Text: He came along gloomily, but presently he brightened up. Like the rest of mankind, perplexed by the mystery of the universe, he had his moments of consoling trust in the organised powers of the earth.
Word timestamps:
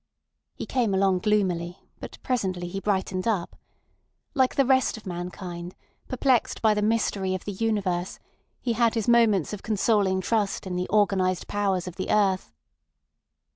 He 0.55 0.65
came 0.65 0.95
along 0.95 1.19
gloomily, 1.19 1.77
but 1.99 2.17
presently 2.23 2.67
he 2.67 2.79
brightened 2.79 3.27
up. 3.27 3.55
Like 4.33 4.55
the 4.55 4.65
rest 4.65 4.97
of 4.97 5.05
mankind, 5.05 5.75
perplexed 6.07 6.59
by 6.59 6.73
the 6.73 6.81
mystery 6.81 7.35
of 7.35 7.45
the 7.45 7.51
universe, 7.51 8.17
he 8.59 8.73
had 8.73 8.95
his 8.95 9.07
moments 9.07 9.53
of 9.53 9.61
consoling 9.61 10.19
trust 10.19 10.65
in 10.65 10.75
the 10.75 10.89
organised 10.89 11.47
powers 11.47 11.87
of 11.87 11.97
the 11.97 12.09
earth. 12.09 12.51